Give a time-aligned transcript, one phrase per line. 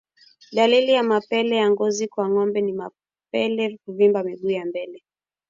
[0.51, 4.99] Dalili ya mapele ya ngozi kwa ngombe ni mapele kuvimba miguu ya mbele